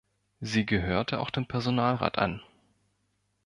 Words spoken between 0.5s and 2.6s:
gehörte auch dem Personalrat an.